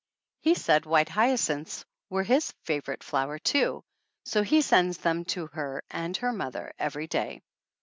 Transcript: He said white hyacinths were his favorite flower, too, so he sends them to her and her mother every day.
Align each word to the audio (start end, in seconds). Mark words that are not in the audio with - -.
He 0.39 0.55
said 0.55 0.87
white 0.87 1.09
hyacinths 1.09 1.85
were 2.09 2.23
his 2.23 2.55
favorite 2.63 3.03
flower, 3.03 3.37
too, 3.37 3.83
so 4.25 4.41
he 4.41 4.63
sends 4.63 4.97
them 4.97 5.25
to 5.25 5.45
her 5.53 5.83
and 5.91 6.17
her 6.17 6.33
mother 6.33 6.73
every 6.79 7.05
day. 7.05 7.43